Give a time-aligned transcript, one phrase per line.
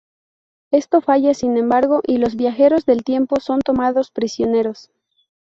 [0.71, 4.89] Esto falla, sin embargo, y los viajeros del tiempo son tomados prisioneros.